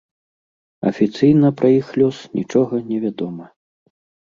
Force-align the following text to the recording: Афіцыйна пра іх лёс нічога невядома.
Афіцыйна 0.91 1.51
пра 1.59 1.69
іх 1.79 1.87
лёс 2.03 2.17
нічога 2.41 2.83
невядома. 2.91 3.45